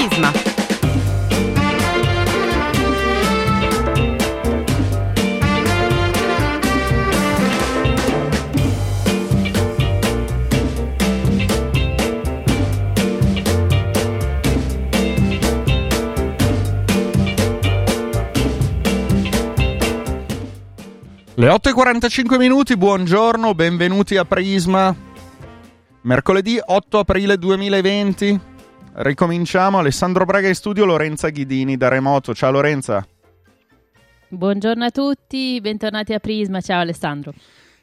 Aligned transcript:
Prisma. 0.00 0.32
Le 21.34 21.48
8.45 21.48 22.38
minuti, 22.38 22.76
buongiorno, 22.76 23.54
benvenuti 23.54 24.16
a 24.16 24.24
Prisma. 24.24 24.94
Mercoledì 26.02 26.58
8 26.64 26.98
aprile 26.98 27.36
2020. 27.36 28.40
Ricominciamo. 28.92 29.78
Alessandro 29.78 30.24
Braga 30.24 30.48
in 30.48 30.54
studio, 30.54 30.84
Lorenza 30.84 31.28
Ghidini 31.28 31.76
da 31.76 31.88
remoto. 31.88 32.34
Ciao 32.34 32.50
Lorenza. 32.50 33.06
Buongiorno 34.28 34.84
a 34.84 34.90
tutti, 34.90 35.60
bentornati 35.60 36.12
a 36.12 36.18
Prisma. 36.18 36.60
Ciao 36.60 36.80
Alessandro. 36.80 37.32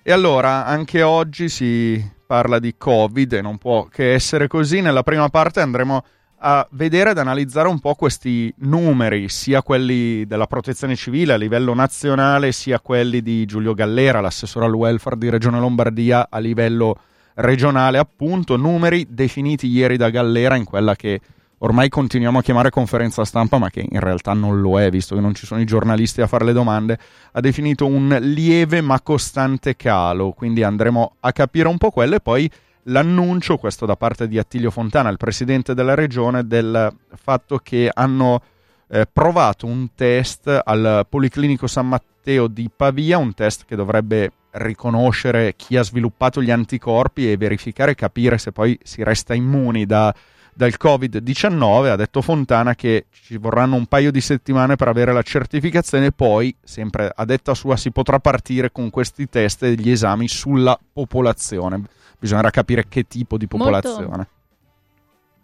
E 0.03 0.11
allora, 0.11 0.66
anche 0.66 1.02
oggi 1.02 1.49
si 1.49 2.16
parla 2.25 2.59
di 2.59 2.75
Covid 2.77 3.33
e 3.33 3.41
non 3.41 3.57
può 3.57 3.85
che 3.85 4.13
essere 4.13 4.47
così. 4.47 4.81
Nella 4.81 5.03
prima 5.03 5.30
parte 5.30 5.61
andremo 5.61 6.03
a 6.39 6.67
vedere 6.71 7.11
ed 7.11 7.17
analizzare 7.17 7.67
un 7.67 7.80
po' 7.80 7.95
questi 7.95 8.53
numeri, 8.59 9.27
sia 9.30 9.63
quelli 9.63 10.25
della 10.27 10.45
protezione 10.45 10.95
civile 10.95 11.33
a 11.33 11.38
livello 11.38 11.73
nazionale, 11.73 12.52
sia 12.52 12.80
quelli 12.80 13.21
di 13.21 13.45
Giulio 13.45 13.73
Gallera, 13.73 14.21
l'assessore 14.21 14.66
al 14.66 14.73
welfare 14.73 15.17
di 15.17 15.30
Regione 15.30 15.59
Lombardia 15.59 16.27
a 16.30 16.38
livello 16.39 16.99
regionale, 17.37 17.97
appunto, 17.97 18.55
numeri 18.55 19.07
definiti 19.09 19.67
ieri 19.67 19.97
da 19.97 20.09
Gallera 20.09 20.55
in 20.55 20.63
quella 20.63 20.95
che 20.95 21.19
ormai 21.59 21.89
continuiamo 21.89 22.39
a 22.39 22.41
chiamare 22.41 22.69
conferenza 22.69 23.25
stampa, 23.25 23.57
ma 23.57 23.69
che 23.69 23.85
in 23.88 23.99
realtà 23.99 24.33
non 24.33 24.61
lo 24.61 24.79
è, 24.79 24.89
visto 24.89 25.16
che 25.16 25.21
non 25.21 25.33
ci 25.33 25.45
sono 25.45 25.61
i 25.61 25.66
giornalisti 25.66 26.21
a 26.21 26.27
fare 26.27 26.45
le 26.45 26.53
domande, 26.53 26.97
ha 27.31 27.39
definito 27.39 27.85
un 27.85 28.17
lieve 28.21 28.81
ma 28.81 29.02
costante 29.02 29.75
calo, 29.75 30.31
quindi 30.31 30.63
andremo 30.63 31.16
a 31.19 31.31
capire 31.31 31.67
un 31.67 31.77
po' 31.77 31.91
quello. 31.91 32.16
E 32.16 32.19
poi 32.19 32.49
l'annuncio, 32.83 33.57
questo 33.57 33.85
da 33.85 33.95
parte 33.95 34.27
di 34.27 34.38
Attilio 34.38 34.72
Fontana, 34.72 35.09
il 35.09 35.17
presidente 35.17 35.73
della 35.73 35.95
regione, 35.95 36.45
del 36.45 36.91
fatto 37.16 37.57
che 37.57 37.89
hanno 37.94 38.41
eh, 38.89 39.07
provato 39.11 39.66
un 39.66 39.89
test 39.95 40.61
al 40.63 41.05
Policlinico 41.09 41.67
San 41.67 41.88
Matteo 41.88 42.47
di 42.47 42.69
Pavia, 42.75 43.17
un 43.17 43.33
test 43.33 43.66
che 43.66 43.75
dovrebbe 43.75 44.31
riconoscere 44.58 45.55
chi 45.55 45.77
ha 45.77 45.83
sviluppato 45.83 46.41
gli 46.41 46.52
anticorpi 46.52 47.31
e 47.31 47.38
verificare 47.38 47.91
e 47.91 47.95
capire 47.95 48.38
se 48.38 48.52
poi 48.52 48.77
si 48.83 49.03
resta 49.03 49.33
immuni 49.33 49.86
da, 49.86 50.13
dal 50.53 50.73
Covid-19. 50.80 51.89
Ha 51.89 51.95
detto 51.95 52.22
Fontana 52.22 52.75
che 52.75 53.05
ci 53.11 53.38
vorranno 53.38 53.75
un 53.75 53.85
paio 53.85 54.11
di 54.11 54.22
settimane 54.22 54.75
per 54.75 54.88
avere 54.88 55.13
la 55.13 55.22
certificazione 55.22 56.08
e 56.08 56.11
poi, 56.11 56.55
sempre 56.63 57.11
a 57.13 57.25
detta 57.25 57.53
sua, 57.53 57.78
si 57.78 57.91
potrà 57.91 58.19
partire 58.19 58.72
con 58.72 58.89
questi 58.89 59.28
test 59.30 59.63
e 59.63 59.75
gli 59.75 59.89
esami 59.89 60.28
sulla 60.28 60.78
popolazione 60.94 61.81
bisognerà 62.19 62.50
capire 62.50 62.85
che 62.88 63.05
tipo 63.08 63.38
di 63.38 63.47
popolazione. 63.47 64.08
Molto, 64.08 64.30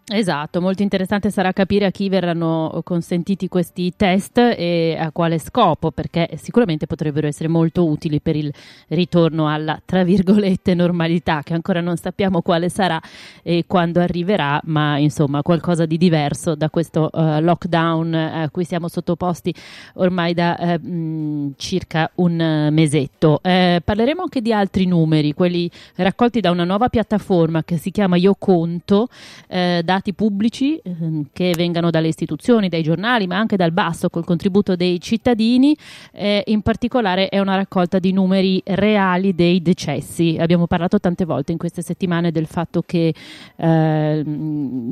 Esatto, 0.06 0.60
molto 0.60 0.82
interessante 0.82 1.30
sarà 1.32 1.54
capire 1.54 1.86
a 1.86 1.90
chi 1.90 2.10
verranno 2.10 2.82
consentiti 2.84 3.48
questi 3.48 3.94
test 3.96 4.38
e 4.38 4.98
a 5.00 5.12
quale 5.12 5.40
scopo, 5.40 5.92
perché 5.92 6.32
sicuramente 6.36 6.88
potrebbero 6.88 7.26
essere 7.26 7.48
molto 7.48 7.88
utili 7.88 8.20
per 8.20 8.36
il 8.36 8.52
ritorno 8.90 9.48
alla, 9.48 9.80
tra 9.86 10.04
virgolette, 10.04 10.74
normalità, 10.74 11.42
che 11.42 11.54
ancora 11.54 11.80
non 11.80 11.96
sappiamo 11.96 12.42
quale 12.42 12.68
sarà 12.68 13.02
e 13.44 13.64
quando 13.66 14.02
arriverà, 14.02 14.60
ma 14.66 14.98
insomma 14.98 15.42
qualcosa 15.42 15.86
di 15.86 15.98
diverso 15.98 16.54
da 16.54 16.70
questo 16.70 17.10
uh, 17.10 17.40
lockdown 17.40 18.14
a 18.14 18.50
cui 18.50 18.66
siamo 18.66 18.90
sottoposti 18.90 19.56
ormai 19.94 20.34
da 20.34 20.58
uh, 20.60 20.86
mh, 20.86 21.54
circa 21.56 22.12
un 22.16 22.68
mesetto. 22.74 23.40
Eh, 23.42 23.82
parleremo 23.82 24.24
anche 24.24 24.42
di 24.42 24.52
altri 24.52 24.86
numeri, 24.86 25.34
quelli 25.34 25.72
raccolti 25.96 26.42
da 26.42 26.52
una 26.52 26.66
nuova 26.66 26.90
piattaforma 26.90 27.64
che 27.64 27.78
si 27.78 27.90
chiama 27.90 28.18
Io 28.18 28.36
Conto, 28.38 29.08
eh, 29.48 29.82
dati 29.94 30.14
pubblici 30.14 30.80
ehm, 30.84 31.28
che 31.32 31.54
vengano 31.56 31.92
dalle 31.92 32.08
istituzioni, 32.08 32.68
dai 32.68 32.82
giornali, 32.82 33.28
ma 33.28 33.38
anche 33.38 33.56
dal 33.56 33.72
basso 33.72 34.10
col 34.10 34.26
contributo 34.26 34.76
dei 34.76 35.00
cittadini. 35.00 35.78
Eh, 36.12 36.44
in 36.48 36.62
particolare 36.62 37.30
è 37.30 37.40
una 37.40 37.56
raccolta 37.56 38.00
di 38.00 38.12
numeri 38.12 38.62
reali 38.66 39.36
dei 39.36 39.62
decessi. 39.62 40.38
Abbiamo 40.40 40.66
parlato 40.66 41.00
tante 41.00 41.26
volte 41.26 41.52
in 41.52 41.58
queste 41.60 41.82
settimane 41.82 42.32
del 42.32 42.48
fatto 42.48 42.82
che 42.86 43.14
eh, 43.56 44.24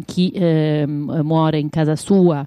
chi 0.05 0.29
eh, 0.31 0.85
muore 0.85 1.57
in 1.57 1.69
casa 1.69 1.95
sua 1.95 2.45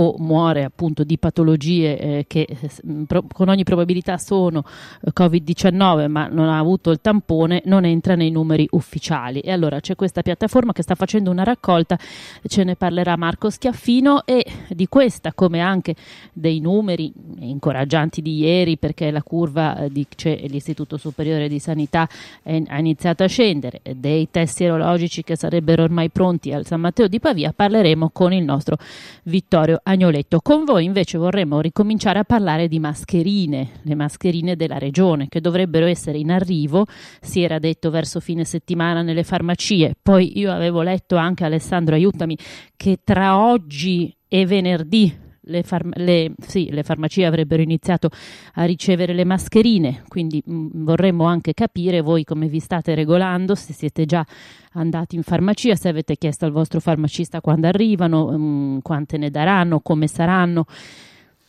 o 0.00 0.14
muore 0.18 0.64
appunto 0.64 1.04
di 1.04 1.18
patologie 1.18 1.98
eh, 1.98 2.24
che 2.26 2.46
eh, 2.48 2.70
pro- 3.06 3.24
con 3.30 3.50
ogni 3.50 3.64
probabilità 3.64 4.16
sono 4.16 4.64
eh, 5.02 5.10
Covid-19 5.14 6.08
ma 6.08 6.26
non 6.26 6.48
ha 6.48 6.58
avuto 6.58 6.90
il 6.90 7.00
tampone, 7.02 7.62
non 7.66 7.84
entra 7.84 8.14
nei 8.14 8.30
numeri 8.30 8.66
ufficiali. 8.70 9.40
E 9.40 9.52
allora 9.52 9.80
c'è 9.80 9.96
questa 9.96 10.22
piattaforma 10.22 10.72
che 10.72 10.82
sta 10.82 10.94
facendo 10.94 11.30
una 11.30 11.44
raccolta, 11.44 11.98
ce 12.46 12.64
ne 12.64 12.76
parlerà 12.76 13.16
Marco 13.16 13.50
Schiaffino 13.50 14.24
e 14.24 14.44
di 14.70 14.88
questa 14.88 15.34
come 15.34 15.60
anche 15.60 15.94
dei 16.32 16.60
numeri 16.60 17.12
incoraggianti 17.40 18.22
di 18.22 18.38
ieri 18.38 18.78
perché 18.78 19.10
la 19.10 19.22
curva 19.22 19.76
eh, 19.76 19.90
di 19.90 20.06
CE, 20.08 20.46
l'Istituto 20.48 20.96
Superiore 20.96 21.46
di 21.48 21.58
Sanità 21.58 22.08
è, 22.42 22.62
ha 22.66 22.78
iniziato 22.78 23.22
a 23.22 23.26
scendere, 23.26 23.82
dei 23.96 24.28
test 24.30 24.56
sierologici 24.56 25.22
che 25.22 25.36
sarebbero 25.36 25.82
ormai 25.82 26.08
pronti 26.08 26.52
al 26.52 26.64
San 26.64 26.80
Matteo 26.80 27.06
di 27.06 27.20
Pavia, 27.20 27.52
parleremo 27.52 28.08
con 28.10 28.32
il 28.32 28.44
nostro 28.44 28.78
Vittorio 29.24 29.80
Agnoletto. 29.90 30.38
Con 30.40 30.64
voi 30.64 30.84
invece 30.84 31.18
vorremmo 31.18 31.60
ricominciare 31.60 32.20
a 32.20 32.24
parlare 32.24 32.68
di 32.68 32.78
mascherine, 32.78 33.80
le 33.82 33.94
mascherine 33.96 34.54
della 34.54 34.78
regione 34.78 35.26
che 35.28 35.40
dovrebbero 35.40 35.86
essere 35.86 36.18
in 36.18 36.30
arrivo, 36.30 36.86
si 37.20 37.42
era 37.42 37.58
detto 37.58 37.90
verso 37.90 38.20
fine 38.20 38.44
settimana 38.44 39.02
nelle 39.02 39.24
farmacie, 39.24 39.94
poi 40.00 40.38
io 40.38 40.52
avevo 40.52 40.82
letto 40.82 41.16
anche 41.16 41.44
Alessandro 41.44 41.96
aiutami 41.96 42.38
che 42.76 43.00
tra 43.02 43.44
oggi 43.44 44.16
e 44.28 44.46
venerdì 44.46 45.19
le, 45.42 45.62
farm- 45.62 45.92
le, 45.96 46.32
sì, 46.38 46.68
le, 46.70 46.82
farmacie 46.82 47.24
avrebbero 47.24 47.62
iniziato 47.62 48.10
a 48.54 48.64
ricevere 48.64 49.14
le 49.14 49.24
mascherine, 49.24 50.02
quindi 50.08 50.42
mh, 50.44 50.52
mm, 50.52 50.68
vorremmo 50.84 51.24
anche 51.24 51.54
capire 51.54 52.00
voi 52.00 52.24
come 52.24 52.48
vi 52.48 52.60
state 52.60 52.94
regolando, 52.94 53.54
se 53.54 53.72
siete 53.72 54.04
già 54.04 54.24
andati 54.72 55.16
in 55.16 55.22
farmacia, 55.22 55.74
se 55.74 55.88
avete 55.88 56.16
chiesto 56.16 56.44
al 56.44 56.52
vostro 56.52 56.80
farmacista 56.80 57.40
quando 57.40 57.66
arrivano, 57.66 58.26
mh, 58.26 58.36
mm, 58.36 58.78
quante 58.82 59.16
ne 59.16 59.30
daranno, 59.30 59.80
come 59.80 60.06
saranno. 60.06 60.66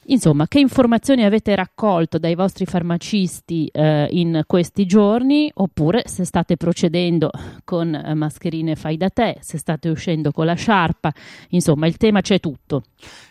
Insomma, 0.05 0.47
che 0.47 0.59
informazioni 0.59 1.23
avete 1.23 1.53
raccolto 1.55 2.17
dai 2.17 2.33
vostri 2.33 2.65
farmacisti 2.65 3.69
eh, 3.71 4.07
in 4.09 4.41
questi 4.47 4.87
giorni 4.87 5.51
oppure 5.53 6.03
se 6.07 6.25
state 6.25 6.57
procedendo 6.57 7.29
con 7.63 7.93
eh, 7.93 8.13
mascherine 8.15 8.75
fai 8.75 8.97
da 8.97 9.09
te, 9.09 9.37
se 9.41 9.59
state 9.59 9.89
uscendo 9.89 10.31
con 10.31 10.45
la 10.45 10.55
sciarpa, 10.55 11.13
insomma 11.49 11.85
il 11.85 11.97
tema 11.97 12.21
c'è 12.21 12.39
tutto. 12.39 12.83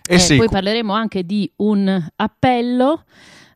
Eh, 0.09 0.15
eh 0.15 0.19
sì. 0.21 0.37
Poi 0.37 0.49
parleremo 0.49 0.93
anche 0.93 1.25
di 1.25 1.51
un 1.57 2.07
appello. 2.17 3.05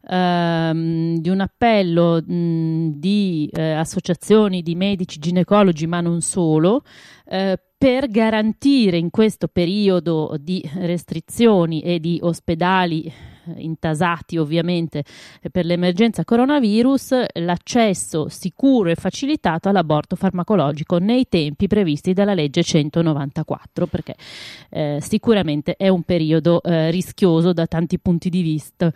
Ehm, 0.06 1.16
di 1.19 1.31
un 1.31 1.41
appello 1.41 2.20
mh, 2.20 2.91
di 2.97 3.48
eh, 3.53 3.72
associazioni 3.72 4.62
di 4.62 4.75
medici 4.75 5.19
ginecologi, 5.19 5.87
ma 5.87 6.00
non 6.00 6.20
solo, 6.20 6.82
eh, 7.26 7.59
per 7.76 8.09
garantire 8.09 8.98
in 8.98 9.10
questo 9.10 9.48
periodo 9.48 10.37
di 10.38 10.62
restrizioni 10.75 11.81
e 11.81 12.00
di 12.00 12.19
ospedali 12.22 13.12
intasati 13.56 14.37
ovviamente 14.37 15.05
per 15.50 15.65
l'emergenza 15.65 16.25
coronavirus, 16.25 17.25
l'accesso 17.34 18.28
sicuro 18.28 18.91
e 18.91 18.95
facilitato 18.95 19.68
all'aborto 19.68 20.16
farmacologico 20.16 20.98
nei 20.98 21.27
tempi 21.28 21.66
previsti 21.66 22.13
dalla 22.13 22.34
legge 22.34 22.63
194, 22.63 23.86
perché 23.86 24.15
eh, 24.71 24.98
sicuramente 25.01 25.77
è 25.77 25.89
un 25.89 26.03
periodo 26.03 26.63
eh, 26.63 26.91
rischioso 26.91 27.53
da 27.53 27.66
tanti 27.66 27.98
punti 27.98 28.30
di 28.30 28.42
vista. 28.42 28.92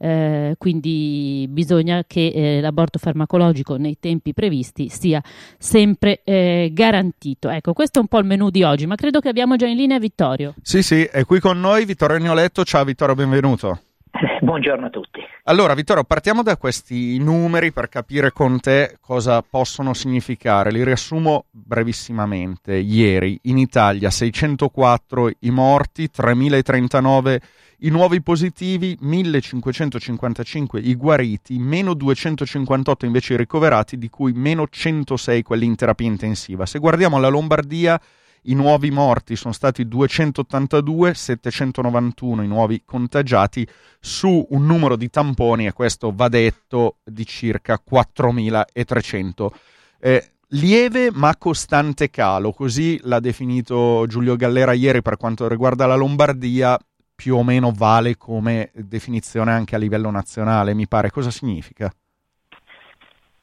Eh, 0.00 0.54
quindi 0.58 1.46
bisogna 1.48 2.04
che 2.06 2.28
eh, 2.28 2.60
l'aborto 2.60 3.00
farmacologico 3.00 3.76
nei 3.76 3.96
tempi 3.98 4.32
previsti 4.32 4.88
sia 4.88 5.20
sempre 5.58 6.20
eh, 6.22 6.70
garantito. 6.72 7.48
Ecco, 7.48 7.72
questo 7.72 7.98
è 7.98 8.02
un 8.02 8.08
po' 8.08 8.18
il 8.18 8.24
menù 8.24 8.50
di 8.50 8.62
oggi, 8.62 8.86
ma 8.86 8.94
credo 8.94 9.18
che 9.20 9.28
abbiamo 9.28 9.56
già 9.56 9.66
in 9.66 9.76
linea 9.76 9.98
Vittorio. 9.98 10.54
Sì, 10.62 10.82
sì, 10.82 11.02
è 11.02 11.24
qui 11.24 11.40
con 11.40 11.58
noi 11.58 11.84
Vittorio 11.84 12.16
Agnoletto. 12.16 12.64
Ciao 12.64 12.84
Vittorio, 12.84 13.14
benvenuto. 13.16 13.87
Buongiorno 14.40 14.86
a 14.86 14.90
tutti. 14.90 15.20
Allora, 15.44 15.74
Vittorio, 15.74 16.04
partiamo 16.04 16.42
da 16.42 16.56
questi 16.56 17.18
numeri 17.18 17.72
per 17.72 17.88
capire 17.88 18.32
con 18.32 18.60
te 18.60 18.96
cosa 19.00 19.42
possono 19.42 19.94
significare. 19.94 20.70
Li 20.70 20.84
riassumo 20.84 21.46
brevissimamente. 21.50 22.74
Ieri 22.74 23.38
in 23.42 23.58
Italia 23.58 24.10
604 24.10 25.30
i 25.40 25.50
morti, 25.50 26.10
3039 26.10 27.40
i 27.82 27.90
nuovi 27.90 28.20
positivi, 28.22 28.96
1555 29.00 30.80
i 30.80 30.96
guariti, 30.96 31.58
meno 31.58 31.94
258 31.94 33.06
invece 33.06 33.34
i 33.34 33.36
ricoverati, 33.36 33.96
di 33.98 34.08
cui 34.08 34.32
meno 34.32 34.66
106 34.68 35.42
quelli 35.42 35.64
in 35.64 35.76
terapia 35.76 36.08
intensiva. 36.08 36.66
Se 36.66 36.80
guardiamo 36.80 37.20
la 37.20 37.28
Lombardia, 37.28 38.00
i 38.42 38.54
nuovi 38.54 38.90
morti 38.90 39.36
sono 39.36 39.52
stati 39.52 39.86
282, 39.86 41.14
791 41.14 42.42
i 42.42 42.46
nuovi 42.46 42.82
contagiati 42.84 43.66
su 44.00 44.46
un 44.50 44.66
numero 44.66 44.96
di 44.96 45.10
tamponi, 45.10 45.66
e 45.66 45.72
questo 45.72 46.12
va 46.14 46.28
detto, 46.28 46.96
di 47.04 47.26
circa 47.26 47.78
4300. 47.78 49.52
Eh, 50.00 50.30
lieve 50.50 51.10
ma 51.12 51.36
costante 51.36 52.10
calo, 52.10 52.52
così 52.52 52.98
l'ha 53.02 53.20
definito 53.20 54.06
Giulio 54.06 54.36
Gallera 54.36 54.72
ieri 54.72 55.02
per 55.02 55.16
quanto 55.16 55.48
riguarda 55.48 55.86
la 55.86 55.96
Lombardia, 55.96 56.78
più 57.14 57.34
o 57.34 57.42
meno 57.42 57.72
vale 57.74 58.16
come 58.16 58.70
definizione 58.74 59.50
anche 59.50 59.74
a 59.74 59.78
livello 59.78 60.08
nazionale, 60.10 60.72
mi 60.72 60.86
pare. 60.86 61.10
Cosa 61.10 61.32
significa? 61.32 61.92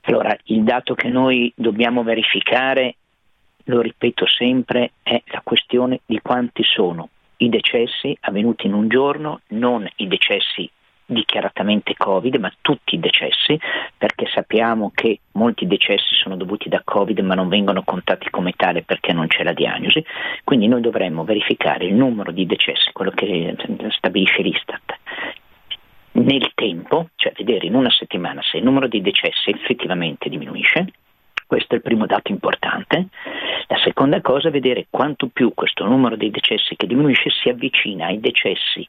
Allora, 0.07 0.33
il 0.45 0.63
dato 0.63 0.93
che 0.93 1.09
noi 1.09 1.51
dobbiamo 1.55 2.03
verificare, 2.03 2.95
lo 3.65 3.81
ripeto 3.81 4.25
sempre, 4.27 4.91
è 5.01 5.21
la 5.27 5.41
questione 5.43 6.01
di 6.05 6.19
quanti 6.21 6.63
sono 6.63 7.09
i 7.37 7.49
decessi 7.49 8.15
avvenuti 8.21 8.67
in 8.67 8.73
un 8.73 8.87
giorno, 8.87 9.41
non 9.47 9.87
i 9.97 10.07
decessi 10.07 10.69
dichiaratamente 11.07 11.93
Covid, 11.95 12.35
ma 12.35 12.51
tutti 12.61 12.95
i 12.95 12.99
decessi, 12.99 13.59
perché 13.97 14.25
sappiamo 14.33 14.91
che 14.93 15.19
molti 15.33 15.67
decessi 15.67 16.15
sono 16.15 16.35
dovuti 16.35 16.67
da 16.67 16.81
Covid 16.83 17.19
ma 17.19 17.35
non 17.35 17.47
vengono 17.47 17.83
contati 17.83 18.29
come 18.29 18.53
tale 18.55 18.81
perché 18.81 19.13
non 19.13 19.27
c'è 19.27 19.43
la 19.43 19.53
diagnosi, 19.53 20.03
quindi 20.43 20.67
noi 20.67 20.81
dovremmo 20.81 21.23
verificare 21.23 21.85
il 21.85 21.93
numero 21.93 22.31
di 22.31 22.45
decessi, 22.45 22.91
quello 22.91 23.11
che 23.11 23.55
stabilisce 23.91 24.41
l'Istat, 24.41 24.93
nel 26.13 26.51
tempo, 26.55 27.09
cioè 27.15 27.33
vedere 27.35 27.67
in 27.67 27.75
una 27.75 27.91
settimana 27.91 28.41
se 28.41 28.57
il 28.57 28.63
numero 28.63 28.87
di 28.87 29.01
decessi 29.01 29.49
effettivamente 29.49 30.29
diminuisce, 30.29 30.87
questo 31.45 31.73
è 31.73 31.77
il 31.77 31.83
primo 31.83 32.05
dato 32.05 32.31
importante. 32.31 33.07
La 33.67 33.77
seconda 33.83 34.21
cosa 34.21 34.49
è 34.49 34.51
vedere 34.51 34.87
quanto 34.89 35.27
più 35.27 35.53
questo 35.53 35.85
numero 35.85 36.15
di 36.15 36.29
decessi 36.29 36.75
che 36.75 36.87
diminuisce 36.87 37.29
si 37.29 37.49
avvicina 37.49 38.07
ai 38.07 38.19
decessi 38.19 38.87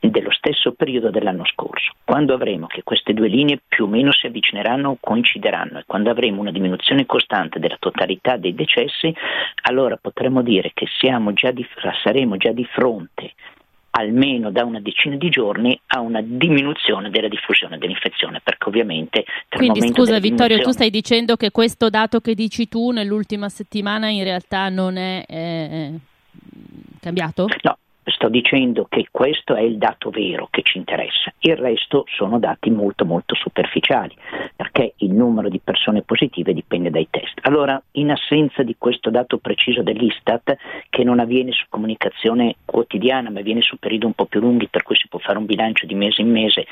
dello 0.00 0.30
stesso 0.32 0.72
periodo 0.72 1.10
dell'anno 1.10 1.44
scorso. 1.46 1.92
Quando 2.04 2.34
avremo 2.34 2.66
che 2.66 2.82
queste 2.82 3.14
due 3.14 3.28
linee 3.28 3.60
più 3.66 3.84
o 3.84 3.88
meno 3.88 4.12
si 4.12 4.26
avvicineranno 4.26 4.90
o 4.90 4.96
coincideranno 5.00 5.78
e 5.78 5.84
quando 5.86 6.10
avremo 6.10 6.40
una 6.40 6.50
diminuzione 6.50 7.06
costante 7.06 7.58
della 7.58 7.76
totalità 7.78 8.36
dei 8.36 8.54
decessi, 8.54 9.14
allora 9.62 9.96
potremo 9.96 10.42
dire 10.42 10.72
che 10.74 10.86
già 11.32 11.50
di, 11.50 11.66
saremo 12.02 12.36
già 12.36 12.52
di 12.52 12.64
fronte 12.64 13.32
almeno 13.96 14.50
da 14.50 14.64
una 14.64 14.80
decina 14.80 15.16
di 15.16 15.28
giorni 15.28 15.78
a 15.88 16.00
una 16.00 16.20
diminuzione 16.20 17.10
della 17.10 17.28
diffusione 17.28 17.78
dell'infezione, 17.78 18.40
perché 18.42 18.68
ovviamente... 18.68 19.24
Quindi 19.48 19.86
scusa 19.88 20.18
Vittorio, 20.18 20.60
tu 20.60 20.70
stai 20.70 20.90
dicendo 20.90 21.36
che 21.36 21.50
questo 21.50 21.90
dato 21.90 22.20
che 22.20 22.34
dici 22.34 22.68
tu 22.68 22.90
nell'ultima 22.90 23.48
settimana 23.48 24.08
in 24.08 24.24
realtà 24.24 24.68
non 24.68 24.96
è 24.96 25.24
eh, 25.28 25.92
cambiato? 27.00 27.46
No, 27.62 27.78
sto 28.24 28.30
dicendo 28.30 28.86
che 28.88 29.08
questo 29.10 29.54
è 29.54 29.60
il 29.60 29.76
dato 29.76 30.08
vero 30.08 30.48
che 30.50 30.62
ci 30.62 30.78
interessa, 30.78 31.30
il 31.40 31.56
resto 31.56 32.06
sono 32.08 32.38
dati 32.38 32.70
molto 32.70 33.04
molto 33.04 33.34
superficiali, 33.34 34.16
perché 34.56 34.94
il 34.98 35.12
numero 35.12 35.50
di 35.50 35.60
persone 35.62 36.00
positive 36.00 36.54
dipende 36.54 36.88
dai 36.88 37.06
test. 37.10 37.38
Allora, 37.42 37.80
in 37.92 38.10
assenza 38.10 38.62
di 38.62 38.76
questo 38.78 39.10
dato 39.10 39.36
preciso 39.36 39.82
dell'Istat, 39.82 40.56
che 40.88 41.04
non 41.04 41.18
avviene 41.18 41.52
su 41.52 41.66
comunicazione 41.68 42.56
quotidiana, 42.64 43.28
ma 43.28 43.40
avviene 43.40 43.60
su 43.60 43.76
periodi 43.76 44.06
un 44.06 44.14
po' 44.14 44.24
più 44.24 44.40
lunghi, 44.40 44.68
per 44.68 44.84
cui 44.84 44.96
si 44.96 45.06
può 45.06 45.18
fare 45.18 45.36
un 45.36 45.44
bilancio 45.44 45.84
di 45.84 45.94
mese 45.94 46.22
in 46.22 46.30
mese, 46.30 46.64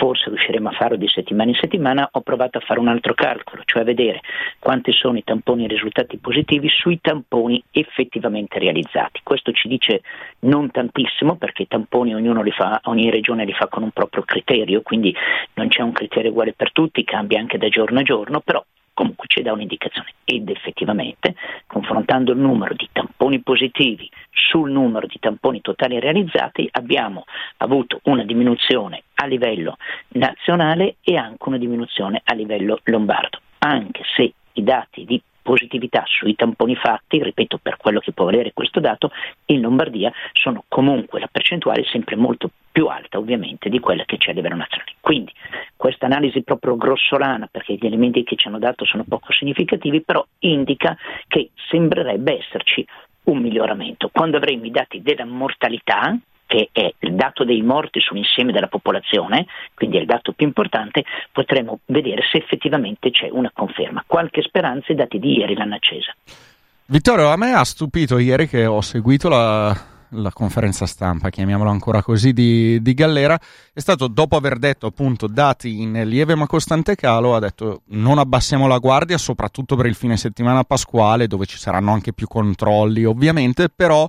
forse 0.00 0.28
riusciremo 0.28 0.70
a 0.70 0.72
farlo 0.72 0.96
di 0.96 1.06
settimana 1.06 1.50
in 1.50 1.56
settimana, 1.56 2.08
ho 2.10 2.20
provato 2.22 2.58
a 2.58 2.62
fare 2.62 2.80
un 2.80 2.88
altro 2.88 3.14
calcolo, 3.14 3.62
cioè 3.64 3.82
a 3.82 3.84
vedere 3.84 4.22
quanti 4.58 4.90
sono 4.90 5.18
i 5.18 5.22
tamponi 5.22 5.68
risultati 5.68 6.16
positivi 6.16 6.68
sui 6.68 7.00
tamponi 7.00 7.62
effettivamente 7.70 8.58
realizzati. 8.58 9.20
Questo 9.22 9.52
ci 9.52 9.68
dice 9.68 10.02
non 10.40 10.68
tantissimo 10.72 10.94
perché 11.36 11.62
i 11.62 11.68
tamponi 11.68 12.14
ognuno 12.14 12.42
li 12.42 12.52
fa, 12.52 12.80
ogni 12.84 13.10
regione 13.10 13.44
li 13.44 13.52
fa 13.52 13.66
con 13.68 13.82
un 13.82 13.90
proprio 13.90 14.22
criterio, 14.22 14.82
quindi 14.82 15.14
non 15.54 15.68
c'è 15.68 15.82
un 15.82 15.92
criterio 15.92 16.30
uguale 16.30 16.52
per 16.52 16.72
tutti, 16.72 17.04
cambia 17.04 17.38
anche 17.38 17.58
da 17.58 17.68
giorno 17.68 18.00
a 18.00 18.02
giorno, 18.02 18.40
però 18.40 18.64
comunque 18.94 19.26
ci 19.28 19.42
dà 19.42 19.52
un'indicazione. 19.52 20.14
Ed 20.24 20.48
effettivamente 20.48 21.34
confrontando 21.66 22.32
il 22.32 22.38
numero 22.38 22.74
di 22.74 22.88
tamponi 22.90 23.40
positivi 23.40 24.10
sul 24.30 24.70
numero 24.70 25.06
di 25.06 25.18
tamponi 25.20 25.60
totali 25.60 26.00
realizzati 26.00 26.68
abbiamo 26.72 27.24
avuto 27.58 28.00
una 28.04 28.24
diminuzione 28.24 29.02
a 29.16 29.26
livello 29.26 29.76
nazionale 30.08 30.96
e 31.02 31.16
anche 31.16 31.48
una 31.48 31.58
diminuzione 31.58 32.22
a 32.24 32.34
livello 32.34 32.80
lombardo, 32.84 33.40
anche 33.58 34.02
se 34.16 34.32
i 34.54 34.62
dati 34.62 35.04
di 35.04 35.20
positività 35.46 36.02
sui 36.06 36.34
tamponi 36.34 36.74
fatti, 36.74 37.22
ripeto 37.22 37.58
per 37.62 37.76
quello 37.76 38.00
che 38.00 38.10
può 38.10 38.24
valere 38.24 38.52
questo 38.52 38.80
dato, 38.80 39.12
in 39.46 39.60
Lombardia 39.60 40.12
sono 40.32 40.64
comunque 40.66 41.20
la 41.20 41.28
percentuale 41.30 41.84
sempre 41.84 42.16
molto 42.16 42.50
più 42.72 42.88
alta 42.88 43.16
ovviamente 43.16 43.68
di 43.68 43.78
quella 43.78 44.04
che 44.04 44.16
c'è 44.16 44.32
a 44.32 44.34
livello 44.34 44.56
nazionale. 44.56 44.94
Quindi 45.00 45.32
questa 45.76 46.06
analisi 46.06 46.42
proprio 46.42 46.76
grossolana, 46.76 47.48
perché 47.48 47.74
gli 47.74 47.86
elementi 47.86 48.24
che 48.24 48.34
ci 48.34 48.48
hanno 48.48 48.58
dato 48.58 48.84
sono 48.84 49.04
poco 49.08 49.32
significativi, 49.32 50.02
però 50.02 50.26
indica 50.40 50.96
che 51.28 51.50
sembrerebbe 51.70 52.38
esserci 52.38 52.84
un 53.24 53.38
miglioramento. 53.38 54.10
Quando 54.12 54.36
avremo 54.36 54.64
i 54.64 54.70
dati 54.70 55.00
della 55.00 55.24
mortalità, 55.24 56.18
che 56.46 56.70
è 56.72 56.92
il 57.00 57.14
dato 57.14 57.44
dei 57.44 57.62
morti 57.62 58.00
sull'insieme 58.00 58.52
della 58.52 58.68
popolazione, 58.68 59.46
quindi 59.74 59.98
è 59.98 60.00
il 60.00 60.06
dato 60.06 60.32
più 60.32 60.46
importante, 60.46 61.04
potremo 61.32 61.80
vedere 61.86 62.22
se 62.30 62.38
effettivamente 62.38 63.10
c'è 63.10 63.28
una 63.30 63.50
conferma. 63.52 64.04
Qualche 64.06 64.42
speranza 64.42 64.92
i 64.92 64.96
dati 64.96 65.18
di 65.18 65.38
ieri 65.38 65.54
l'hanno 65.54 65.74
accesa. 65.74 66.14
Vittorio, 66.86 67.28
a 67.28 67.36
me 67.36 67.52
ha 67.52 67.64
stupito 67.64 68.16
ieri 68.18 68.46
che 68.46 68.64
ho 68.64 68.80
seguito 68.80 69.28
la, 69.28 69.76
la 70.10 70.30
conferenza 70.30 70.86
stampa, 70.86 71.30
chiamiamola 71.30 71.70
ancora 71.70 72.00
così, 72.02 72.32
di, 72.32 72.80
di, 72.80 72.94
Gallera, 72.94 73.38
è 73.72 73.80
stato 73.80 74.06
dopo 74.06 74.36
aver 74.36 74.58
detto 74.58 74.86
appunto 74.86 75.26
dati 75.26 75.82
in 75.82 76.00
lieve 76.04 76.36
ma 76.36 76.46
costante 76.46 76.94
calo, 76.94 77.34
ha 77.34 77.40
detto 77.40 77.82
non 77.86 78.18
abbassiamo 78.18 78.68
la 78.68 78.78
guardia, 78.78 79.18
soprattutto 79.18 79.74
per 79.74 79.86
il 79.86 79.94
fine 79.94 80.16
settimana 80.16 80.62
pasquale, 80.62 81.26
dove 81.26 81.46
ci 81.46 81.58
saranno 81.58 81.92
anche 81.92 82.12
più 82.12 82.28
controlli 82.28 83.04
ovviamente, 83.04 83.68
però 83.68 84.08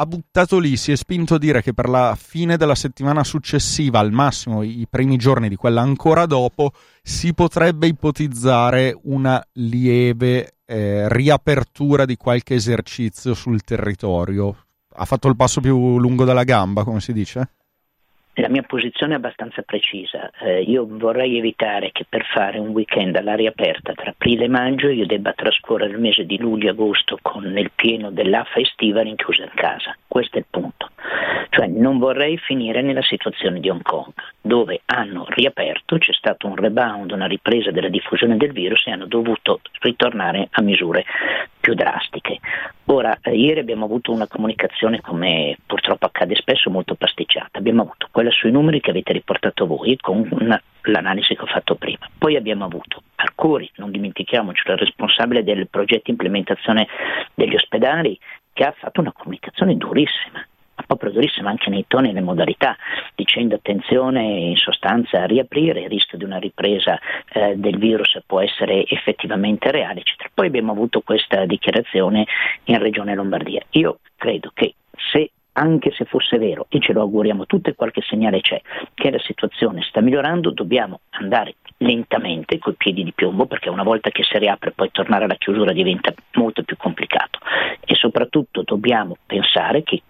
ha 0.00 0.06
buttato 0.06 0.58
lì, 0.58 0.78
si 0.78 0.92
è 0.92 0.96
spinto 0.96 1.34
a 1.34 1.38
dire 1.38 1.60
che 1.60 1.74
per 1.74 1.86
la 1.86 2.16
fine 2.18 2.56
della 2.56 2.74
settimana 2.74 3.22
successiva, 3.22 3.98
al 3.98 4.12
massimo 4.12 4.62
i 4.62 4.86
primi 4.88 5.18
giorni 5.18 5.50
di 5.50 5.56
quella 5.56 5.82
ancora 5.82 6.24
dopo, 6.24 6.72
si 7.02 7.34
potrebbe 7.34 7.86
ipotizzare 7.86 8.98
una 9.02 9.44
lieve 9.52 10.54
eh, 10.64 11.06
riapertura 11.12 12.06
di 12.06 12.16
qualche 12.16 12.54
esercizio 12.54 13.34
sul 13.34 13.60
territorio. 13.62 14.56
Ha 14.94 15.04
fatto 15.04 15.28
il 15.28 15.36
passo 15.36 15.60
più 15.60 15.98
lungo 15.98 16.24
della 16.24 16.44
gamba, 16.44 16.82
come 16.82 17.00
si 17.00 17.12
dice? 17.12 17.56
La 18.34 18.48
mia 18.48 18.62
posizione 18.62 19.14
è 19.14 19.16
abbastanza 19.16 19.62
precisa. 19.62 20.30
Eh, 20.40 20.62
io 20.62 20.86
vorrei 20.88 21.36
evitare 21.36 21.90
che 21.92 22.06
per 22.08 22.24
fare 22.32 22.58
un 22.58 22.68
weekend 22.68 23.16
all'aria 23.16 23.50
aperta 23.50 23.92
tra 23.92 24.10
aprile 24.10 24.44
e 24.44 24.48
maggio 24.48 24.88
io 24.88 25.04
debba 25.04 25.32
trascorrere 25.32 25.92
il 25.92 25.98
mese 25.98 26.24
di 26.24 26.38
luglio 26.38 26.68
e 26.68 26.70
agosto 26.70 27.18
con 27.20 27.42
nel 27.42 27.72
pieno 27.74 28.10
dell'AFA 28.10 28.60
estiva 28.60 29.02
rinchiusa 29.02 29.42
in 29.42 29.50
casa. 29.54 29.96
Questo 30.06 30.36
è 30.36 30.40
il 30.40 30.46
punto. 30.48 30.90
Cioè 31.50 31.66
non 31.66 31.98
vorrei 31.98 32.38
finire 32.38 32.80
nella 32.82 33.02
situazione 33.02 33.58
di 33.58 33.68
Hong 33.68 33.82
Kong, 33.82 34.12
dove 34.40 34.82
hanno 34.86 35.26
riaperto, 35.28 35.98
c'è 35.98 36.12
stato 36.12 36.46
un 36.46 36.54
rebound, 36.54 37.10
una 37.10 37.26
ripresa 37.26 37.72
della 37.72 37.88
diffusione 37.88 38.36
del 38.36 38.52
virus 38.52 38.86
e 38.86 38.92
hanno 38.92 39.06
dovuto 39.06 39.60
ritornare 39.80 40.46
a 40.52 40.62
misure 40.62 41.04
più 41.60 41.74
drastiche. 41.74 42.38
Ora, 42.86 43.18
eh, 43.22 43.36
ieri 43.36 43.60
abbiamo 43.60 43.84
avuto 43.84 44.12
una 44.12 44.26
comunicazione, 44.26 45.00
come 45.00 45.56
purtroppo 45.66 46.06
accade 46.06 46.34
spesso, 46.34 46.70
molto 46.70 46.94
pasticciata. 46.94 47.58
Abbiamo 47.58 47.82
avuto 47.82 48.08
quella 48.10 48.30
sui 48.30 48.50
numeri 48.50 48.80
che 48.80 48.90
avete 48.90 49.12
riportato 49.12 49.66
voi 49.66 49.96
con 49.96 50.26
una, 50.30 50.60
l'analisi 50.82 51.34
che 51.34 51.42
ho 51.42 51.46
fatto 51.46 51.74
prima. 51.74 52.08
Poi 52.18 52.36
abbiamo 52.36 52.64
avuto 52.64 53.02
Arcuri, 53.16 53.70
non 53.76 53.90
dimentichiamoci, 53.90 54.62
il 54.66 54.76
responsabile 54.76 55.44
del 55.44 55.68
progetto 55.68 56.10
implementazione 56.10 56.88
degli 57.34 57.54
ospedali, 57.54 58.18
che 58.52 58.64
ha 58.64 58.74
fatto 58.76 59.00
una 59.00 59.12
comunicazione 59.12 59.76
durissima 59.76 60.44
proprio 60.96 61.12
durissima 61.12 61.50
anche 61.50 61.70
nei 61.70 61.84
toni 61.86 62.08
e 62.08 62.12
nelle 62.12 62.24
modalità, 62.24 62.76
dicendo 63.14 63.54
attenzione 63.54 64.22
in 64.22 64.56
sostanza 64.56 65.22
a 65.22 65.26
riaprire, 65.26 65.82
il 65.82 65.88
rischio 65.88 66.18
di 66.18 66.24
una 66.24 66.38
ripresa 66.38 66.98
eh, 67.32 67.54
del 67.56 67.78
virus 67.78 68.18
può 68.26 68.40
essere 68.40 68.84
effettivamente 68.86 69.70
reale, 69.70 70.00
eccetera. 70.00 70.30
Poi 70.32 70.46
abbiamo 70.46 70.72
avuto 70.72 71.00
questa 71.00 71.46
dichiarazione 71.46 72.26
in 72.64 72.78
Regione 72.78 73.14
Lombardia. 73.14 73.62
Io 73.70 74.00
credo 74.16 74.50
che 74.52 74.74
se 75.12 75.30
anche 75.52 75.90
se 75.92 76.04
fosse 76.04 76.38
vero, 76.38 76.66
e 76.68 76.80
ce 76.80 76.92
lo 76.92 77.02
auguriamo 77.02 77.46
tutti, 77.46 77.74
qualche 77.74 78.02
segnale 78.02 78.40
c'è, 78.40 78.60
che 78.94 79.10
la 79.10 79.18
situazione 79.18 79.82
sta 79.82 80.00
migliorando, 80.00 80.50
dobbiamo 80.50 81.00
andare 81.10 81.56
lentamente, 81.78 82.58
coi 82.58 82.74
piedi 82.74 83.04
di 83.04 83.12
piombo, 83.12 83.46
perché 83.46 83.68
una 83.68 83.82
volta 83.82 84.10
che 84.10 84.22
si 84.22 84.38
riapre 84.38 84.72
poi 84.72 84.90
tornare 84.90 85.24
alla 85.24 85.34
chiusura 85.34 85.72
diventa 85.72 86.12
molto 86.34 86.62
più 86.62 86.76
complicato 86.76 87.38
e 87.84 87.94
soprattutto 87.94 88.62
dobbiamo 88.62 89.16
pensare 89.26 89.82
che 89.82 90.02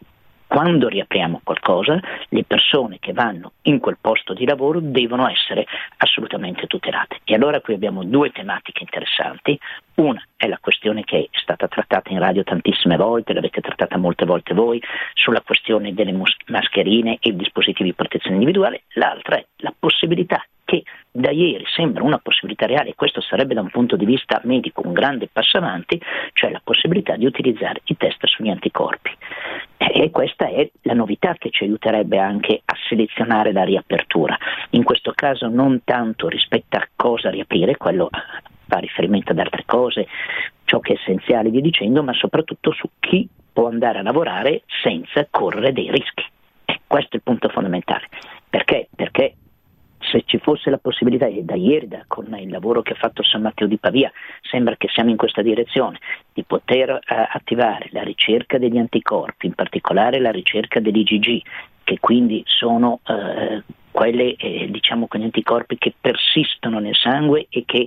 quando 0.50 0.88
riapriamo 0.88 1.42
qualcosa, 1.44 2.00
le 2.30 2.42
persone 2.42 2.98
che 2.98 3.12
vanno 3.12 3.52
in 3.62 3.78
quel 3.78 3.98
posto 4.00 4.34
di 4.34 4.44
lavoro 4.44 4.80
devono 4.82 5.28
essere 5.28 5.64
assolutamente 5.98 6.66
tutelate. 6.66 7.20
E 7.22 7.36
allora 7.36 7.60
qui 7.60 7.74
abbiamo 7.74 8.02
due 8.02 8.32
tematiche 8.32 8.82
interessanti. 8.82 9.56
Una 9.94 10.20
è 10.36 10.48
la 10.48 10.58
questione 10.60 11.04
che 11.04 11.28
è 11.30 11.38
stata 11.38 11.68
trattata 11.68 12.10
in 12.10 12.18
radio 12.18 12.42
tantissime 12.42 12.96
volte, 12.96 13.32
l'avete 13.32 13.60
trattata 13.60 13.96
molte 13.96 14.24
volte 14.24 14.52
voi, 14.52 14.82
sulla 15.14 15.40
questione 15.40 15.94
delle 15.94 16.20
mascherine 16.46 17.18
e 17.20 17.36
dispositivi 17.36 17.90
di 17.90 17.94
protezione 17.94 18.34
individuale. 18.34 18.82
L'altra 18.94 19.36
è 19.36 19.46
la 19.58 19.72
possibilità 19.78 20.44
che 20.64 20.82
da 21.12 21.30
ieri 21.30 21.64
sembra 21.66 22.02
una 22.02 22.18
possibilità 22.18 22.66
reale, 22.66 22.90
e 22.90 22.94
questo 22.94 23.20
sarebbe 23.20 23.54
da 23.54 23.60
un 23.60 23.70
punto 23.70 23.96
di 23.96 24.04
vista 24.04 24.40
medico 24.44 24.86
un 24.86 24.92
grande 24.92 25.28
passo 25.30 25.56
avanti, 25.56 26.00
cioè 26.32 26.50
la 26.50 26.60
possibilità 26.62 27.16
di 27.16 27.26
utilizzare 27.26 27.80
i 27.84 27.96
test 27.96 28.24
sugli 28.26 28.48
anticorpi. 28.48 29.10
E 29.76 30.10
questa 30.10 30.48
è 30.48 30.70
la 30.82 30.94
novità 30.94 31.34
che 31.34 31.50
ci 31.50 31.64
aiuterebbe 31.64 32.18
anche 32.18 32.62
a 32.64 32.74
selezionare 32.88 33.52
la 33.52 33.64
riapertura. 33.64 34.36
In 34.70 34.84
questo 34.84 35.12
caso 35.14 35.48
non 35.48 35.82
tanto 35.84 36.28
rispetto 36.28 36.76
a 36.76 36.86
cosa 36.94 37.30
riaprire, 37.30 37.76
quello 37.76 38.08
fa 38.66 38.78
riferimento 38.78 39.32
ad 39.32 39.38
altre 39.38 39.64
cose, 39.66 40.06
ciò 40.64 40.78
che 40.78 40.92
è 40.92 40.96
essenziale 40.96 41.50
via 41.50 41.60
dicendo, 41.60 42.02
ma 42.02 42.12
soprattutto 42.12 42.72
su 42.72 42.88
chi 43.00 43.28
può 43.52 43.66
andare 43.66 43.98
a 43.98 44.02
lavorare 44.02 44.62
senza 44.82 45.26
correre 45.28 45.72
dei 45.72 45.90
rischi. 45.90 46.24
E 46.64 46.80
questo 46.86 47.10
è 47.12 47.16
il 47.16 47.22
punto 47.22 47.48
fondamentale. 47.48 48.08
Perché? 48.48 48.88
Perché 48.94 49.34
se 50.10 50.22
ci 50.26 50.38
fosse 50.38 50.70
la 50.70 50.78
possibilità, 50.78 51.26
e 51.26 51.42
da 51.42 51.54
ieri 51.54 51.88
da, 51.88 52.04
con 52.06 52.34
il 52.38 52.50
lavoro 52.50 52.82
che 52.82 52.92
ha 52.92 52.96
fatto 52.96 53.22
San 53.22 53.42
Matteo 53.42 53.66
di 53.66 53.78
Pavia, 53.78 54.10
sembra 54.42 54.76
che 54.76 54.88
siamo 54.88 55.10
in 55.10 55.16
questa 55.16 55.42
direzione, 55.42 55.98
di 56.32 56.42
poter 56.42 56.90
eh, 56.90 56.98
attivare 57.06 57.88
la 57.92 58.02
ricerca 58.02 58.58
degli 58.58 58.78
anticorpi, 58.78 59.46
in 59.46 59.54
particolare 59.54 60.18
la 60.18 60.30
ricerca 60.30 60.80
dell'IgG, 60.80 61.42
che 61.84 61.98
quindi 62.00 62.42
sono 62.46 63.00
eh, 63.06 63.62
quelle, 63.90 64.34
eh, 64.34 64.68
diciamo, 64.70 65.06
quegli 65.06 65.24
anticorpi 65.24 65.78
che 65.78 65.94
persistono 65.98 66.78
nel 66.78 66.94
sangue 66.94 67.46
e 67.48 67.64
che 67.64 67.86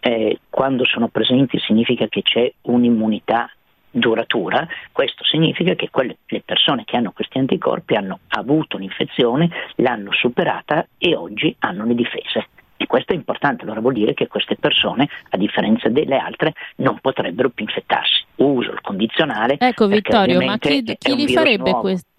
eh, 0.00 0.38
quando 0.50 0.84
sono 0.84 1.08
presenti 1.08 1.58
significa 1.58 2.06
che 2.08 2.22
c'è 2.22 2.52
un'immunità 2.62 3.50
duratura, 3.94 4.66
questo 4.92 5.24
significa 5.24 5.74
che 5.74 5.88
quelle, 5.90 6.18
le 6.26 6.42
persone 6.44 6.84
che 6.84 6.96
hanno 6.96 7.12
questi 7.12 7.38
anticorpi 7.38 7.94
hanno 7.94 8.20
avuto 8.28 8.76
un'infezione, 8.76 9.48
l'hanno 9.76 10.12
superata 10.12 10.86
e 10.98 11.14
oggi 11.14 11.54
hanno 11.60 11.84
le 11.84 11.94
difese. 11.94 12.48
E 12.76 12.86
questo 12.86 13.12
è 13.12 13.14
importante, 13.16 13.62
allora 13.62 13.80
vuol 13.80 13.94
dire 13.94 14.14
che 14.14 14.26
queste 14.26 14.56
persone, 14.56 15.08
a 15.30 15.36
differenza 15.36 15.88
delle 15.88 16.16
altre, 16.16 16.52
non 16.76 16.98
potrebbero 17.00 17.50
più 17.50 17.64
infettarsi. 17.64 18.24
Uso 18.36 18.72
il 18.72 18.80
condizionale. 18.80 19.56
Ecco 19.58 19.86
Vittorio, 19.86 20.42
ma 20.44 20.58
chi, 20.58 20.82
chi 20.98 21.14
li 21.14 21.32
farebbe 21.32 21.70
questi? 21.72 22.10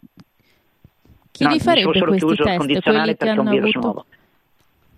Chi 1.32 1.44
no, 1.44 1.50
li 1.50 1.60
farebbe 1.60 2.00
questi 2.00 2.36
test? 2.36 2.48
il 2.48 2.58
condizionale 2.58 3.16
perché 3.16 3.34
è 3.34 3.38
un 3.38 3.50
virus 3.50 3.76
avuto... 3.76 3.80
nuovo. 3.80 4.06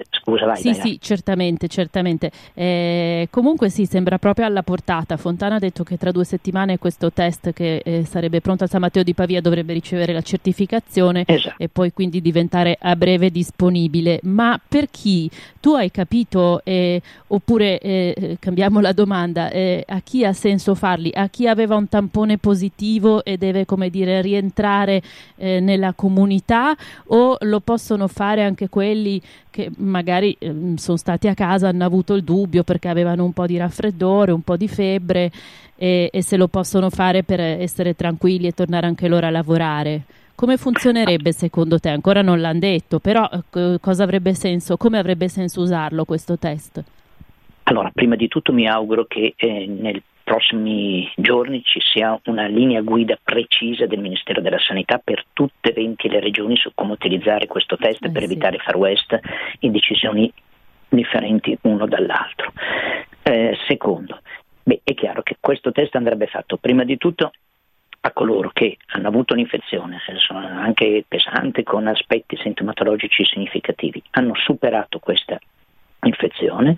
Scusa, 0.09 0.45
vai. 0.45 0.57
Sì, 0.57 0.71
vai, 0.71 0.73
sì, 0.75 0.81
vai. 0.81 0.99
certamente, 1.01 1.67
certamente. 1.67 2.31
Eh, 2.53 3.27
comunque 3.29 3.69
sì, 3.69 3.85
sembra 3.85 4.17
proprio 4.17 4.45
alla 4.45 4.63
portata. 4.63 5.17
Fontana 5.17 5.55
ha 5.55 5.59
detto 5.59 5.83
che 5.83 5.97
tra 5.97 6.11
due 6.11 6.23
settimane 6.23 6.77
questo 6.77 7.11
test 7.11 7.53
che 7.53 7.81
eh, 7.83 8.05
sarebbe 8.05 8.41
pronto 8.41 8.63
a 8.63 8.67
San 8.67 8.81
Matteo 8.81 9.03
di 9.03 9.13
Pavia 9.13 9.41
dovrebbe 9.41 9.73
ricevere 9.73 10.13
la 10.13 10.21
certificazione 10.21 11.23
esatto. 11.25 11.55
e 11.57 11.69
poi 11.69 11.93
quindi 11.93 12.21
diventare 12.21 12.77
a 12.79 12.95
breve 12.95 13.31
disponibile. 13.31 14.19
Ma 14.23 14.59
per 14.65 14.89
chi? 14.89 15.29
Tu 15.59 15.73
hai 15.73 15.91
capito, 15.91 16.61
eh, 16.63 17.01
oppure 17.27 17.79
eh, 17.79 18.37
cambiamo 18.39 18.79
la 18.79 18.93
domanda, 18.93 19.49
eh, 19.49 19.83
a 19.87 19.99
chi 20.01 20.23
ha 20.23 20.33
senso 20.33 20.75
farli? 20.75 21.11
A 21.13 21.27
chi 21.27 21.47
aveva 21.47 21.75
un 21.75 21.89
tampone 21.89 22.37
positivo 22.37 23.23
e 23.23 23.37
deve, 23.37 23.65
come 23.65 23.89
dire, 23.89 24.21
rientrare 24.21 25.01
eh, 25.35 25.59
nella 25.59 25.93
comunità 25.93 26.75
o 27.07 27.37
lo 27.41 27.59
possono 27.59 28.07
fare 28.07 28.43
anche 28.43 28.69
quelli 28.69 29.21
che 29.57 29.71
magari 29.87 30.35
eh, 30.37 30.53
sono 30.75 30.97
stati 30.97 31.27
a 31.27 31.33
casa, 31.33 31.69
hanno 31.69 31.85
avuto 31.85 32.13
il 32.13 32.23
dubbio 32.23 32.63
perché 32.63 32.87
avevano 32.87 33.23
un 33.23 33.33
po' 33.33 33.45
di 33.45 33.57
raffreddore, 33.57 34.31
un 34.31 34.41
po' 34.41 34.57
di 34.57 34.67
febbre 34.67 35.31
e, 35.75 36.09
e 36.11 36.21
se 36.21 36.37
lo 36.37 36.47
possono 36.47 36.89
fare 36.89 37.23
per 37.23 37.39
essere 37.39 37.95
tranquilli 37.95 38.47
e 38.47 38.51
tornare 38.51 38.87
anche 38.87 39.07
loro 39.07 39.27
a 39.27 39.31
lavorare. 39.31 40.03
Come 40.35 40.57
funzionerebbe 40.57 41.31
secondo 41.31 41.79
te? 41.79 41.89
Ancora 41.89 42.21
non 42.21 42.39
l'hanno 42.39 42.59
detto, 42.59 42.99
però 42.99 43.27
eh, 43.27 43.77
cosa 43.81 44.03
avrebbe 44.03 44.35
senso, 44.35 44.77
come 44.77 44.99
avrebbe 44.99 45.29
senso 45.29 45.61
usarlo 45.61 46.05
questo 46.05 46.37
test? 46.37 46.83
Allora, 47.63 47.89
prima 47.93 48.15
di 48.15 48.27
tutto 48.27 48.53
mi 48.53 48.67
auguro 48.67 49.05
che 49.07 49.33
eh, 49.35 49.65
nel 49.65 50.01
prossimi 50.27 51.09
giorni 51.15 51.63
ci 51.63 51.79
sia 51.79 52.19
una 52.25 52.47
linea 52.47 52.81
guida 52.81 53.17
precisa 53.23 53.85
del 53.85 54.01
Ministero 54.01 54.41
della 54.41 54.59
Sanità 54.59 54.99
per 55.01 55.23
tutte 55.31 55.69
e 55.69 55.71
20 55.71 56.09
le 56.09 56.19
regioni 56.19 56.57
su 56.57 56.69
come 56.75 56.91
utilizzare 56.91 57.47
questo 57.47 57.77
test 57.77 58.03
eh 58.03 58.11
per 58.11 58.23
sì. 58.23 58.31
evitare 58.31 58.57
far 58.57 58.75
west 58.75 59.17
in 59.59 59.71
decisioni 59.71 60.29
differenti 60.89 61.57
uno 61.61 61.87
dall'altro. 61.87 62.51
Eh, 63.23 63.57
secondo, 63.69 64.19
beh, 64.63 64.81
è 64.83 64.93
chiaro 64.95 65.21
che 65.21 65.37
questo 65.39 65.71
test 65.71 65.95
andrebbe 65.95 66.27
fatto 66.27 66.57
prima 66.57 66.83
di 66.83 66.97
tutto 66.97 67.31
a 68.01 68.11
coloro 68.11 68.51
che 68.51 68.75
hanno 68.87 69.07
avuto 69.07 69.31
un'infezione, 69.31 70.01
anche 70.29 71.05
pesante, 71.07 71.63
con 71.63 71.87
aspetti 71.87 72.35
sintomatologici 72.35 73.23
significativi, 73.23 74.03
hanno 74.11 74.35
superato 74.35 74.99
questa 74.99 75.39
infezione 76.07 76.75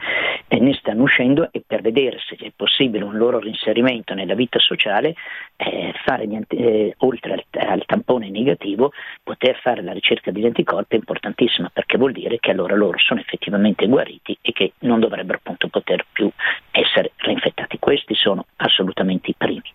e 0.48 0.60
ne 0.60 0.74
stanno 0.74 1.04
uscendo 1.04 1.50
e 1.52 1.64
per 1.66 1.82
vedere 1.82 2.18
se 2.20 2.36
è 2.36 2.52
possibile 2.56 3.04
un 3.04 3.18
loro 3.18 3.40
reinserimento 3.40 4.14
nella 4.14 4.34
vita 4.34 4.60
sociale, 4.60 5.16
eh, 5.56 5.94
anti- 6.06 6.58
eh, 6.58 6.96
oltre 7.00 7.34
al, 7.34 7.44
al, 7.52 7.86
tampone 7.86 8.30
negativo, 8.30 8.92
poter 9.24 9.60
fare 9.62 9.82
la 9.82 9.94
ricerca 9.94 10.32
degli 10.32 10.46
anticorpi 10.46 10.96
è 10.96 11.00
importantissima 11.00 11.70
perché 11.72 11.98
vuol 11.98 12.12
dire 12.12 12.40
che 12.40 12.52
allora 12.52 12.76
loro 12.76 12.98
sono 12.98 13.20
effettivamente 13.20 13.88
guariti 13.88 14.38
e 14.42 14.52
che 14.52 14.74
non 14.80 15.00
dovrebbero 15.00 15.38
appunto 15.38 15.68
poter 15.68 16.06
più 16.12 16.30
essere 16.72 17.12
reinfettati. 17.18 17.80
Questi 17.80 18.16
sono 18.16 18.46
assolutamente 18.58 19.30
i 19.30 19.36
primi. 19.38 19.72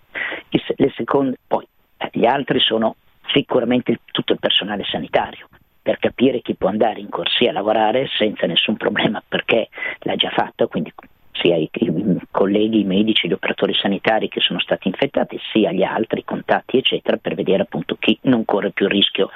I, 0.50 0.62
le 0.76 0.92
seconde, 0.96 1.36
poi 1.46 1.66
eh, 1.98 2.08
gli 2.12 2.26
altri 2.26 2.58
sono 2.60 2.96
sicuramente 3.32 3.92
il, 3.92 4.00
tutto 4.10 4.32
il 4.32 4.38
personale 4.38 4.84
sanitario 4.84 5.48
capire 6.14 6.40
chi 6.42 6.54
può 6.54 6.68
andare 6.68 7.00
in 7.00 7.08
corsia 7.08 7.50
a 7.50 7.52
lavorare 7.52 8.06
senza 8.16 8.46
nessun 8.46 8.76
problema 8.76 9.20
perché 9.26 9.68
l'ha 10.00 10.14
già 10.14 10.30
fatto, 10.30 10.68
quindi 10.68 10.92
sia 11.32 11.56
i, 11.56 11.68
i 11.72 12.18
colleghi, 12.30 12.80
i 12.80 12.84
medici, 12.84 13.26
gli 13.26 13.32
operatori 13.32 13.74
sanitari 13.74 14.28
che 14.28 14.40
sono 14.40 14.60
stati 14.60 14.86
infettati, 14.86 15.38
sia 15.52 15.72
gli 15.72 15.82
altri 15.82 16.24
contatti, 16.24 16.78
eccetera, 16.78 17.16
per 17.16 17.34
vedere 17.34 17.62
appunto 17.62 17.96
chi 17.98 18.16
non 18.22 18.44
corre 18.44 18.70
più 18.70 18.86
il 18.86 18.92
rischio 18.92 19.30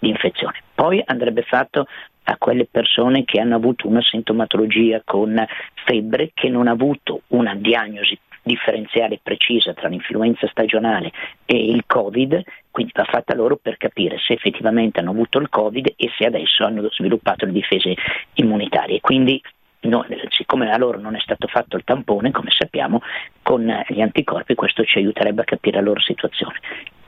di 0.00 0.08
infezione. 0.08 0.58
Poi 0.74 1.00
andrebbe 1.06 1.42
fatto 1.42 1.86
a 2.24 2.36
quelle 2.36 2.66
persone 2.68 3.24
che 3.24 3.38
hanno 3.38 3.54
avuto 3.54 3.86
una 3.86 4.02
sintomatologia 4.02 5.02
con 5.04 5.46
febbre, 5.86 6.32
che 6.34 6.48
non 6.48 6.66
ha 6.66 6.72
avuto 6.72 7.22
una 7.28 7.54
diagnosi 7.54 8.18
differenziale 8.44 9.18
precisa 9.22 9.72
tra 9.72 9.88
l'influenza 9.88 10.46
stagionale 10.48 11.10
e 11.46 11.56
il 11.56 11.84
Covid, 11.86 12.42
quindi 12.70 12.92
va 12.94 13.04
fatta 13.04 13.34
loro 13.34 13.56
per 13.56 13.76
capire 13.76 14.18
se 14.18 14.34
effettivamente 14.34 15.00
hanno 15.00 15.10
avuto 15.10 15.38
il 15.38 15.48
Covid 15.48 15.94
e 15.96 16.10
se 16.16 16.26
adesso 16.26 16.64
hanno 16.64 16.88
sviluppato 16.90 17.46
le 17.46 17.52
difese 17.52 17.94
immunitarie. 18.34 19.00
Quindi 19.00 19.40
No, 19.84 20.02
siccome 20.30 20.70
a 20.70 20.78
loro 20.78 20.98
non 20.98 21.14
è 21.14 21.20
stato 21.20 21.46
fatto 21.46 21.76
il 21.76 21.84
tampone, 21.84 22.30
come 22.30 22.48
sappiamo, 22.56 23.02
con 23.42 23.70
gli 23.88 24.00
anticorpi 24.00 24.54
questo 24.54 24.82
ci 24.82 24.96
aiuterebbe 24.96 25.42
a 25.42 25.44
capire 25.44 25.76
la 25.76 25.82
loro 25.82 26.00
situazione. 26.00 26.58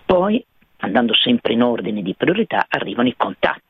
Poi, 0.05 0.45
andando 0.81 1.15
sempre 1.15 1.55
in 1.55 1.63
ordine 1.63 2.03
di 2.03 2.15
priorità, 2.15 2.67
arrivano 2.69 3.09
i 3.09 3.15
contatti 3.17 3.66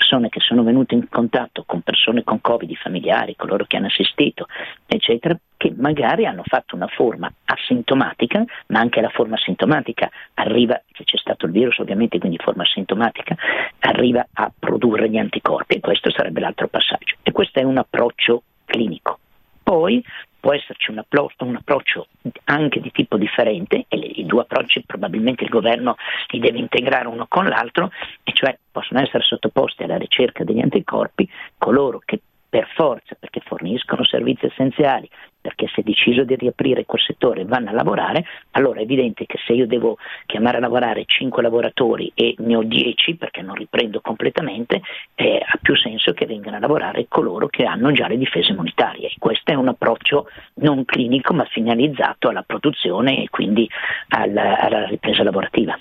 persone 0.00 0.30
che 0.30 0.40
sono 0.40 0.62
venute 0.62 0.94
in 0.94 1.06
contatto 1.10 1.64
con 1.66 1.82
persone 1.82 2.24
con 2.24 2.40
Covid, 2.40 2.74
familiari, 2.76 3.36
coloro 3.36 3.66
che 3.66 3.76
hanno 3.76 3.88
assistito, 3.88 4.46
eccetera, 4.86 5.38
che 5.58 5.74
magari 5.76 6.24
hanno 6.24 6.42
fatto 6.42 6.74
una 6.74 6.86
forma 6.86 7.30
asintomatica, 7.44 8.42
ma 8.68 8.80
anche 8.80 9.02
la 9.02 9.10
forma 9.10 9.36
sintomatica 9.36 10.08
arriva, 10.34 10.80
se 10.92 11.04
c'è 11.04 11.18
stato 11.18 11.44
il 11.44 11.52
virus 11.52 11.76
ovviamente, 11.78 12.18
quindi 12.18 12.38
forma 12.38 12.64
sintomatica, 12.64 13.36
arriva 13.80 14.26
a 14.32 14.50
produrre 14.58 15.10
gli 15.10 15.18
anticorpi 15.18 15.74
e 15.74 15.80
questo 15.80 16.10
sarebbe 16.10 16.40
l'altro 16.40 16.68
passaggio. 16.68 17.16
E 17.22 17.30
questo 17.32 17.58
è 17.58 17.62
un 17.62 17.76
approccio 17.76 18.42
clinico. 18.64 19.18
Poi 19.62 20.02
può 20.40 20.54
esserci 20.54 20.90
un, 20.90 20.98
appro- 20.98 21.30
un, 21.38 21.56
approccio 21.56 22.08
anche 22.44 22.80
di 22.80 22.90
tipo 22.90 23.16
differente 23.16 23.84
e 23.88 23.96
le, 23.96 24.06
i 24.06 24.26
due 24.26 24.42
approcci 24.42 24.82
probabilmente 24.84 25.44
il 25.44 25.50
governo 25.50 25.96
li 26.28 26.40
deve 26.40 26.58
integrare 26.58 27.06
uno 27.06 27.26
con 27.28 27.46
l'altro 27.46 27.90
e 28.24 28.32
cioè 28.32 28.56
possono 28.72 29.00
essere 29.00 29.22
sottoposti 29.22 29.82
alla 29.82 29.98
ricerca 29.98 30.42
degli 30.44 30.60
anticorpi 30.60 31.28
coloro 31.58 32.00
che 32.04 32.20
per 32.50 32.66
forza, 32.74 33.14
perché 33.16 33.40
forniscono 33.44 34.04
servizi 34.04 34.46
essenziali, 34.46 35.08
perché 35.40 35.66
se 35.74 35.82
deciso 35.82 36.24
di 36.24 36.36
riaprire 36.36 36.84
quel 36.84 37.00
settore 37.00 37.44
vanno 37.44 37.70
a 37.70 37.72
lavorare, 37.72 38.24
allora 38.52 38.80
è 38.80 38.82
evidente 38.82 39.26
che 39.26 39.38
se 39.46 39.52
io 39.52 39.66
devo 39.66 39.96
chiamare 40.26 40.58
a 40.58 40.60
lavorare 40.60 41.04
5 41.06 41.42
lavoratori 41.42 42.12
e 42.14 42.34
ne 42.38 42.56
ho 42.56 42.62
10 42.62 43.16
perché 43.16 43.42
non 43.42 43.54
riprendo 43.54 44.00
completamente, 44.00 44.82
eh, 45.14 45.40
ha 45.44 45.58
più 45.60 45.76
senso 45.76 46.12
che 46.12 46.26
vengano 46.26 46.56
a 46.56 46.60
lavorare 46.60 47.06
coloro 47.08 47.48
che 47.48 47.64
hanno 47.64 47.92
già 47.92 48.06
le 48.06 48.18
difese 48.18 48.52
immunitarie. 48.52 49.08
E 49.08 49.14
questo 49.18 49.52
è 49.52 49.54
un 49.54 49.68
approccio 49.68 50.28
non 50.54 50.84
clinico 50.84 51.32
ma 51.32 51.44
finalizzato 51.44 52.28
alla 52.28 52.42
produzione 52.42 53.22
e 53.22 53.28
quindi 53.30 53.68
alla, 54.08 54.58
alla 54.58 54.86
ripresa 54.86 55.22
lavorativa. 55.22 55.78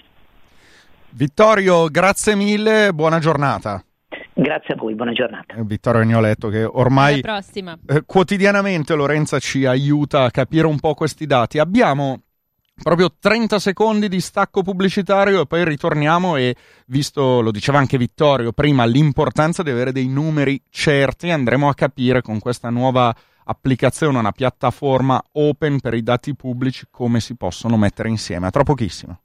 Vittorio, 1.12 1.88
grazie 1.88 2.36
mille, 2.36 2.92
buona 2.94 3.20
giornata. 3.20 3.84
Grazie 4.41 4.74
a 4.74 4.77
voi, 4.77 4.96
buona 4.96 5.12
giornata. 5.12 5.55
Eh, 5.55 5.63
Vittorio 5.65 6.01
Agnoletto 6.01 6.48
che 6.48 6.63
ormai 6.63 7.19
eh, 7.19 8.03
quotidianamente 8.05 8.96
Lorenza 8.96 9.38
ci 9.38 9.65
aiuta 9.65 10.24
a 10.24 10.31
capire 10.31 10.65
un 10.65 10.79
po' 10.79 10.93
questi 10.93 11.25
dati. 11.25 11.60
Abbiamo 11.60 12.22
proprio 12.81 13.13
30 13.19 13.60
secondi 13.60 14.08
di 14.08 14.22
stacco 14.22 14.62
pubblicitario 14.62 15.41
e 15.41 15.46
poi 15.46 15.65
ritorniamo 15.65 16.38
e 16.38 16.55
visto, 16.86 17.41
lo 17.41 17.51
diceva 17.51 17.79
anche 17.79 17.98
Vittorio 17.98 18.53
prima, 18.53 18.86
l'importanza 18.86 19.62
di 19.62 19.72
avere 19.72 19.91
dei 19.91 20.08
numeri 20.08 20.62
certi, 20.69 21.29
andremo 21.29 21.67
a 21.67 21.74
capire 21.74 22.22
con 22.22 22.39
questa 22.39 22.69
nuova 22.69 23.13
applicazione, 23.43 24.19
una 24.19 24.31
piattaforma 24.31 25.22
open 25.34 25.81
per 25.81 25.96
i 25.96 26.01
dati 26.01 26.34
pubblici, 26.34 26.86
come 26.89 27.19
si 27.19 27.36
possono 27.36 27.75
mettere 27.75 28.08
insieme. 28.08 28.48
A 28.48 28.51
tra 28.51 28.63
pochissimo. 28.63 29.19